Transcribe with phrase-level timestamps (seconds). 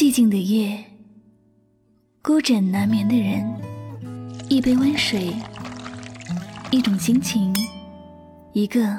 [0.00, 0.82] 寂静的夜，
[2.22, 3.46] 孤枕难眠的人，
[4.48, 5.30] 一杯温水，
[6.70, 7.54] 一种心情，
[8.54, 8.98] 一个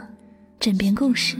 [0.59, 1.37] 枕边故事。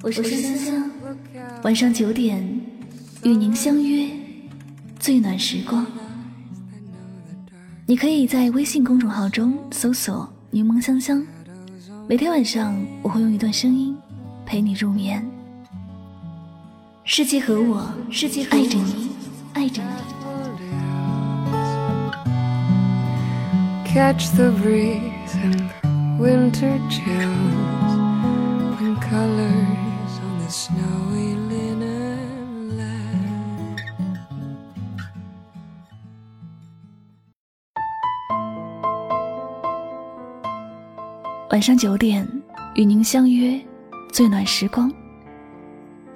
[0.00, 0.90] 我是香香，
[1.64, 2.40] 晚上九点
[3.24, 4.08] 与您相约
[5.00, 5.84] 最暖时光。
[7.90, 11.26] 你可以在微信公众号中搜索“柠檬香香”，
[12.06, 12.72] 每天晚上
[13.02, 13.98] 我会用一段声音
[14.46, 15.28] 陪你入眠。
[17.02, 19.10] 世界和我，世界爱着你，
[19.54, 19.88] 爱着你。
[23.92, 25.68] Catch the breeze and
[26.20, 27.34] winter chills
[28.78, 29.79] and colors
[41.60, 42.26] 晚上九点，
[42.74, 43.60] 与您相约
[44.10, 44.90] 最暖时光。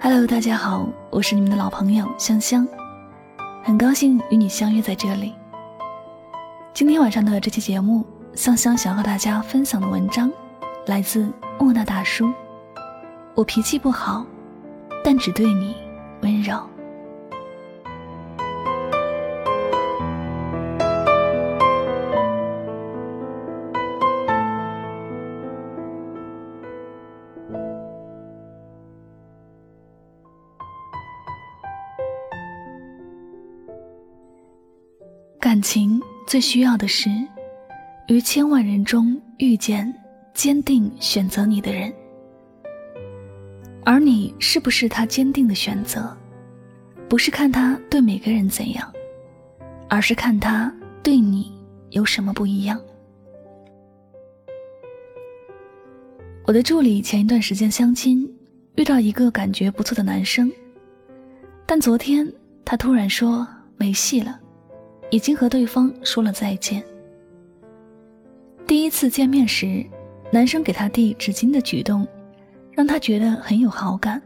[0.01, 2.67] Hello，大家好，我是你们的老朋友香香，
[3.63, 5.35] 很高兴与你相约在这里。
[6.73, 10.33] 今天晚上的这期节目，香香想和大家分享的文章
[10.87, 12.33] 来自莫那大叔。
[13.35, 14.25] 我脾气不好，
[15.05, 15.77] 但只对你
[16.23, 16.59] 温柔。
[35.55, 37.09] 感情最需要的是，
[38.09, 39.95] 于千万人中遇见
[40.35, 41.95] 坚定选择你的人，
[43.85, 46.13] 而你是不是他坚定的选择，
[47.09, 48.93] 不是看他对每个人怎样，
[49.89, 51.53] 而是看他对你
[51.91, 52.77] 有什么不一样。
[56.47, 58.29] 我的助理前一段时间相亲，
[58.75, 60.51] 遇到一个感觉不错的男生，
[61.65, 62.29] 但昨天
[62.65, 64.41] 他突然说没戏了。
[65.15, 66.83] 已经和对方说了再见。
[68.67, 69.87] 第一次见面时，
[70.33, 72.05] 男生给他递纸巾的举动，
[72.73, 74.21] 让他觉得很有好感。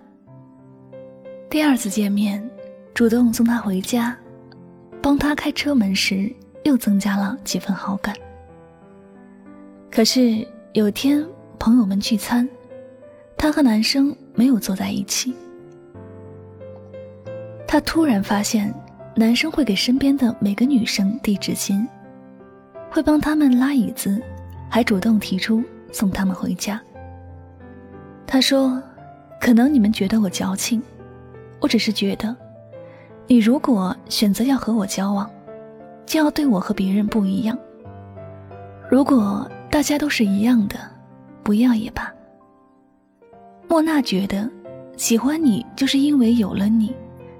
[1.50, 2.42] 第二次见面，
[2.94, 4.16] 主动送他回家，
[5.02, 6.34] 帮他开车门时，
[6.64, 8.16] 又增加了几分好感。
[9.90, 11.22] 可是有天
[11.58, 12.48] 朋友们聚餐，
[13.36, 15.34] 他和男生没有坐在一起，
[17.66, 18.74] 他突然发现。
[19.18, 21.84] 男生会给身边的每个女生递纸巾，
[22.88, 24.22] 会帮他们拉椅子，
[24.68, 26.80] 还主动提出送他们回家。
[28.28, 28.80] 他说
[29.42, 30.80] ：“可能你们觉得我矫情，
[31.58, 32.36] 我只是觉得，
[33.26, 35.28] 你如果选择要和我交往，
[36.06, 37.58] 就要对我和别人不一样。
[38.88, 40.78] 如果大家都是一样的，
[41.42, 42.08] 不要也罢。”
[43.66, 44.48] 莫娜觉得，
[44.96, 46.94] 喜欢你就是因为有了你，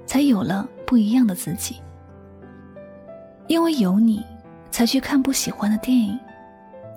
[0.05, 0.67] 才有了。
[0.89, 1.79] 不一样的自己，
[3.45, 4.25] 因为有你，
[4.71, 6.17] 才去看不喜欢的电影；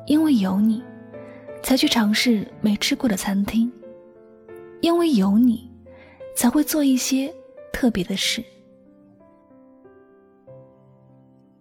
[0.06, 0.82] 因为有你，
[1.62, 3.70] 才去尝试没吃过的餐厅；
[4.81, 5.70] 因为有你，
[6.34, 7.31] 才会做一些
[7.70, 8.42] 特别的事。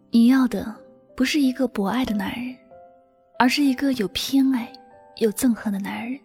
[0.10, 0.74] 你要的
[1.18, 2.56] 不是一个博爱的男人，
[3.40, 4.72] 而是一个有偏爱、
[5.18, 6.18] 有憎恨的男人。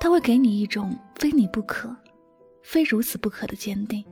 [0.00, 1.94] 他会给你一种非你不可、
[2.62, 4.02] 非如此不可的坚定。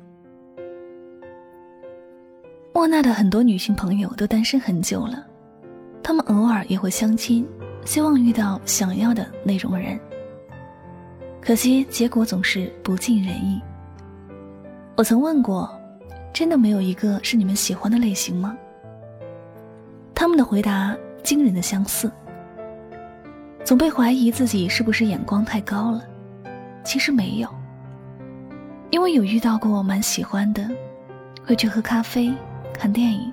[2.80, 5.22] 莫娜的很多女性朋友都单身很久了，
[6.02, 7.46] 她们偶尔也会相亲，
[7.84, 10.00] 希望遇到想要的那种人。
[11.42, 13.60] 可惜结果总是不尽人意。
[14.96, 15.70] 我曾问过，
[16.32, 18.56] 真的没有一个是你们喜欢的类型吗？
[20.14, 22.10] 他们的回答惊人的相似。
[23.62, 26.02] 总被怀疑自己是不是眼光太高了，
[26.82, 27.48] 其实没有，
[28.88, 30.66] 因为有遇到过蛮喜欢的，
[31.44, 32.32] 会去喝咖啡。
[32.80, 33.30] 看电影，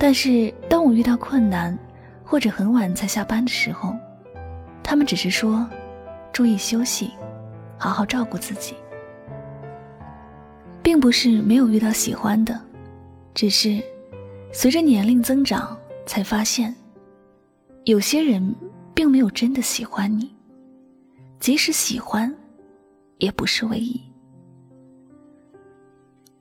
[0.00, 1.78] 但是当我遇到困难，
[2.24, 3.94] 或者很晚才下班的时候，
[4.82, 5.64] 他们只是说
[6.34, 7.12] ：“注意休息，
[7.78, 8.74] 好好照顾自己。”
[10.82, 12.60] 并不是没有遇到喜欢的，
[13.32, 13.80] 只是
[14.52, 16.74] 随着年龄增长，才发现
[17.84, 18.52] 有些人
[18.92, 20.34] 并没有真的喜欢你，
[21.38, 22.34] 即使喜欢，
[23.18, 24.02] 也不是唯一。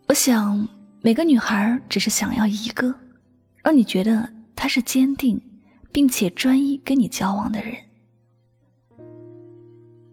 [0.07, 0.67] 我想。
[1.05, 2.91] 每个女孩只是想要一个，
[3.61, 5.39] 让你觉得他是坚定，
[5.91, 7.75] 并且专一跟你交往的人。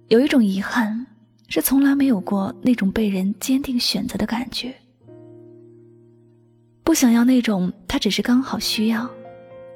[0.08, 1.06] 有一种遗憾，
[1.48, 4.74] 是从来没有过那种被人坚定选择的感觉。
[6.84, 9.08] 不不想要那种他只是刚好需要，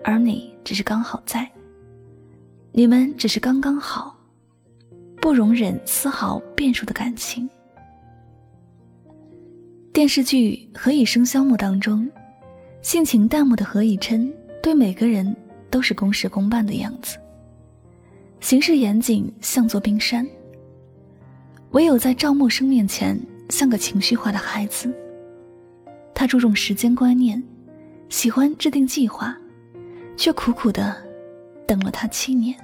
[0.04, 1.50] 而你只是刚好在，
[2.72, 4.14] 你们只是刚刚好，
[5.18, 7.48] 不容忍丝毫变数的感情。
[9.96, 12.06] 电视剧《何以笙箫默》当中，
[12.82, 14.30] 性情淡漠的何以琛
[14.62, 15.34] 对每个人
[15.70, 17.16] 都是公事公办的样子，
[18.38, 20.28] 行事严谨，像座冰山。
[21.70, 24.94] 唯有在赵默笙面前，像个情绪化的孩子。
[26.12, 27.42] 他注重时间观念，
[28.10, 29.34] 喜欢制定计划，
[30.14, 30.94] 却苦苦的
[31.66, 32.54] 等了他七年。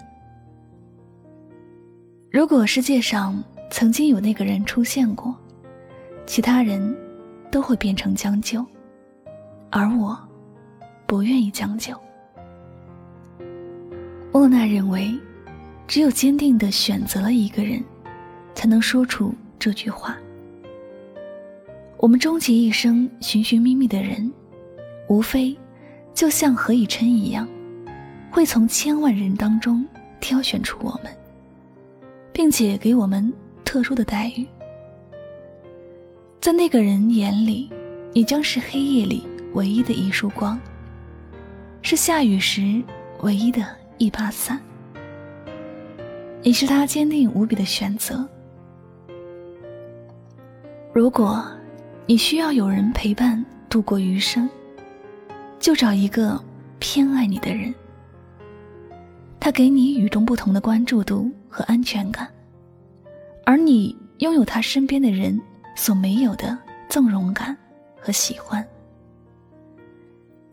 [2.31, 5.35] 如果世界上曾经有那个人出现过，
[6.27, 6.95] 其他人。
[7.53, 8.65] 都会变成将就，
[9.71, 10.19] 而我，
[11.07, 11.95] 不愿意将就。
[14.33, 15.15] 莫娜认为，
[15.87, 17.85] 只有坚定的选择了一个人，
[18.55, 20.17] 才能说出这句话。
[21.99, 24.33] 我们终其一生寻寻觅觅的人，
[25.11, 25.55] 无非
[26.15, 27.47] 就像何以琛一样，
[28.31, 29.87] 会从千万人当中
[30.21, 31.15] 挑选出我们，
[32.33, 33.31] 并且给我们
[33.63, 34.47] 特殊的待遇。
[36.43, 37.71] 在那个人眼里，
[38.13, 40.59] 你将是黑夜里唯一的一束光，
[41.83, 42.83] 是下雨时
[43.21, 43.65] 唯一的
[43.97, 44.61] 一把伞。
[46.43, 48.29] 你是他坚定无比的选择。
[50.93, 51.47] 如果
[52.07, 54.51] 你需要有人陪伴度过余生，
[55.61, 56.43] 就找一个
[56.81, 57.73] 偏爱你的人，
[59.39, 62.29] 他给你与众不同的关注度和安全感，
[63.45, 65.41] 而你拥有他身边的人。
[65.75, 66.57] 所没有的
[66.89, 67.57] 纵容感
[68.01, 68.67] 和喜欢，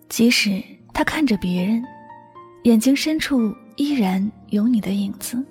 [0.07, 0.63] 即使
[0.93, 1.83] 他看着别人，
[2.63, 5.43] 眼睛深处依然有你的影子。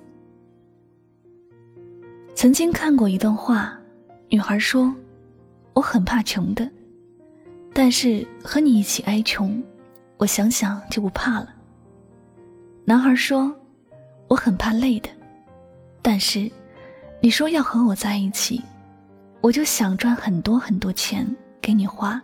[2.35, 3.77] 曾经看过一段话，
[4.29, 4.93] 女孩说
[5.73, 6.69] ：“我很怕穷的，
[7.73, 9.61] 但是和你一起挨穷，
[10.17, 11.53] 我想想就不怕了。”
[12.85, 13.53] 男孩说
[14.27, 15.09] ：“我很怕累的，
[16.01, 16.49] 但是
[17.21, 18.61] 你说要和我在一起。”
[19.41, 21.25] 我就想赚很多很多钱
[21.61, 22.21] 给你花。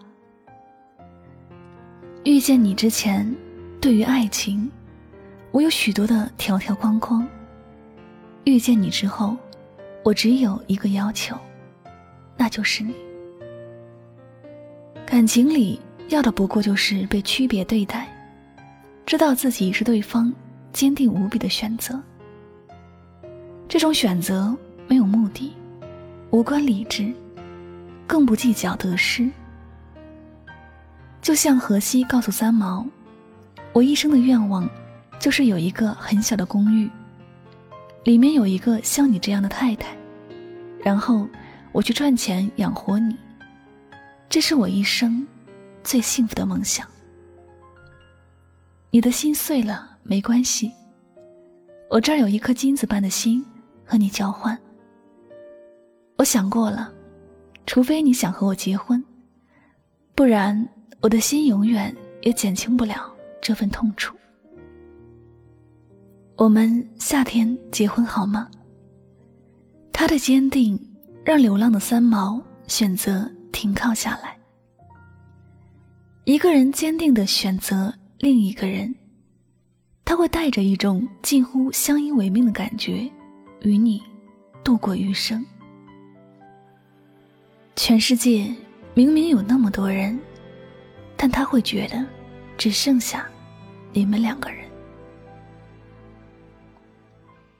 [2.24, 3.34] 遇见你之前，
[3.80, 4.70] 对于爱情，
[5.52, 7.26] 我有许多的条条框框。
[8.44, 9.38] 遇见你之后，
[10.04, 11.38] 我只有一个要求，
[12.36, 12.94] 那就是你。
[15.06, 15.80] 感情里
[16.10, 18.08] 要的不过就是被区别对待，
[19.06, 20.34] 知道自己是对方
[20.74, 22.02] 坚定无比的选择。
[23.68, 24.56] 这种选择
[24.88, 25.54] 没有目的。
[26.36, 27.14] 无关理智，
[28.06, 29.32] 更不计较得失。
[31.22, 32.86] 就像荷西告诉三毛
[33.72, 34.70] ：“我一生的愿望，
[35.18, 36.92] 就是有一个很小的公寓，
[38.04, 39.96] 里面有一个像你这样的太太，
[40.84, 41.26] 然后
[41.72, 43.16] 我去赚钱养活你，
[44.28, 45.26] 这是我一生
[45.86, 46.86] 最幸福的梦想。”
[48.92, 50.70] 你的心碎了没关系，
[51.90, 53.42] 我这儿有一颗金子般的心
[53.86, 54.60] 和你交换。
[56.18, 56.94] 我想过了，
[57.66, 59.04] 除非你想和我结婚，
[60.16, 60.68] 不然
[61.02, 64.16] 我的心永远也减轻不了这份痛楚。
[66.38, 68.50] 我们夏天结婚好吗？
[69.92, 70.80] 他的坚定
[71.24, 74.38] 让流浪的三毛选择停靠下来。
[76.26, 78.94] 一个人坚定的选择另一个人，
[80.04, 83.10] 他会带着一种近乎相依为命的感觉，
[83.62, 84.02] 与你
[84.64, 85.46] 度过余生。
[87.76, 88.50] 全世界
[88.94, 90.18] 明明有那么多人，
[91.18, 92.04] 但他会觉得
[92.58, 93.28] 只剩下
[93.92, 94.66] 你们两个人。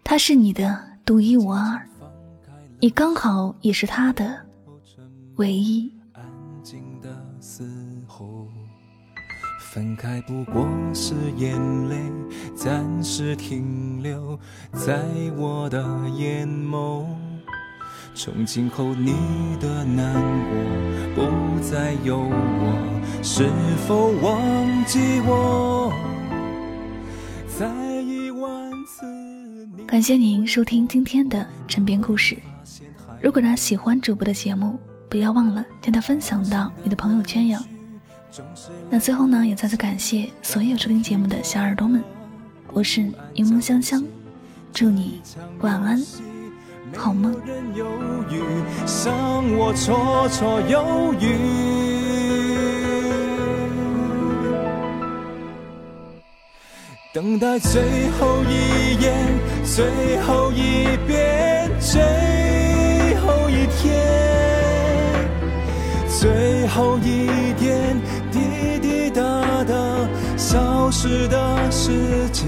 [0.04, 1.86] 他是你的独一无二，
[2.80, 4.40] 你刚好也是他的
[5.36, 5.92] 唯一。
[9.74, 11.98] 分开不过是眼泪
[12.56, 14.40] 暂时停留
[14.72, 15.04] 在
[15.36, 15.84] 我的
[16.16, 17.06] 眼眸。
[18.16, 19.14] 从今后你
[19.60, 20.14] 的难
[21.14, 23.50] 过不再有我，是
[23.86, 25.92] 否忘记我？
[27.60, 27.68] 再
[28.02, 28.32] 一
[28.88, 29.06] 次。
[29.86, 32.38] 感谢您收听今天的枕边故事。
[33.22, 34.80] 如果呢喜欢主播的节目，
[35.10, 37.60] 不要忘了将它分享到你的朋友圈哟。
[38.90, 42.02] 那最后呢，也再次感谢所有收听节目的小耳朵们，
[42.72, 43.02] 我是
[43.34, 44.02] 柠檬香香，
[44.72, 45.22] 祝你
[45.60, 46.02] 晚安。
[46.94, 47.32] 好吗？
[49.06, 49.14] 让
[49.58, 51.24] 我绰绰有余。
[57.14, 57.82] 等待最
[58.20, 63.84] 后一眼，最后一遍，最后一天。
[66.08, 67.98] 最后一点
[68.32, 69.22] 滴滴答
[69.64, 69.74] 答
[70.38, 72.48] 消失的时间，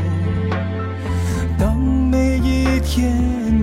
[2.93, 3.09] 天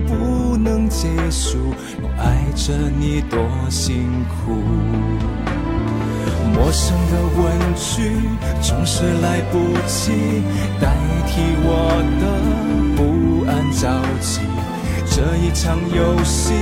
[0.07, 1.59] 不能结束，
[2.01, 4.57] 我爱着你多辛苦。
[6.51, 7.45] 陌生的问
[7.75, 8.09] 句
[8.59, 10.41] 总是来不及
[10.81, 11.69] 代替我
[12.19, 12.25] 的
[12.97, 14.41] 不安着急。
[15.05, 16.55] 这一场游戏，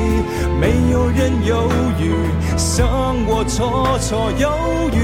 [0.60, 1.72] 没有人犹
[2.02, 2.12] 豫，
[2.58, 2.86] 像
[3.28, 4.52] 我绰绰有
[4.92, 4.98] 余。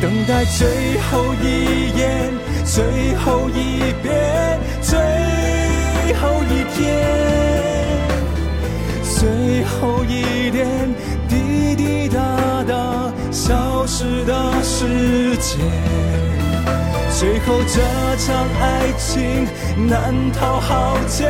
[0.00, 2.30] 等待最后一眼，
[2.66, 4.98] 最后一遍，最
[6.20, 6.84] 后一天，
[9.02, 10.66] 最后一点
[11.28, 12.18] 滴滴答
[12.64, 15.58] 答消失的时间。
[17.18, 17.80] 最后这
[18.18, 19.46] 场爱情
[19.88, 21.24] 难逃浩劫，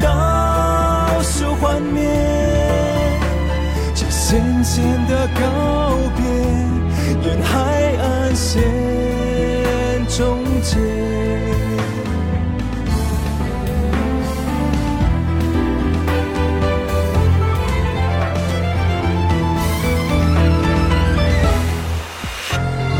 [0.00, 2.08] 倒数幻灭，
[3.94, 5.42] 这咸咸的告
[6.16, 6.24] 别，
[7.22, 7.52] 沿海
[8.02, 8.60] 岸线
[10.16, 10.76] 终结。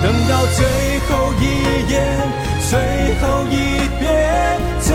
[0.03, 0.67] 等到最
[1.07, 1.43] 后一
[1.89, 1.95] 眼，
[2.69, 2.73] 最
[3.21, 3.55] 后一
[4.01, 4.91] 遍，最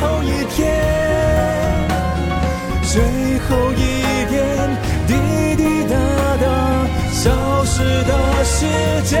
[0.00, 0.56] 后一天，
[2.82, 2.94] 最
[3.40, 4.34] 后一点
[5.06, 5.12] 滴
[5.56, 5.94] 滴答
[6.40, 6.44] 答
[7.12, 7.24] 消
[7.66, 8.64] 失的时
[9.04, 9.20] 间，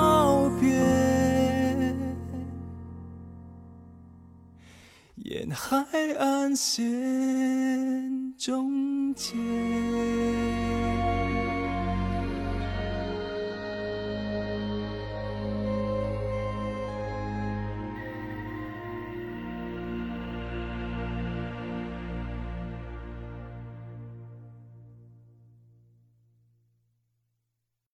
[5.15, 5.85] 沿海
[6.17, 9.35] 岸线终结。